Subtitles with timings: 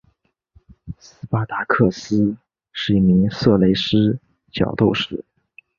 [0.97, 2.35] 斯巴达克斯
[2.71, 4.17] 是一名色雷斯
[4.51, 5.23] 角斗士。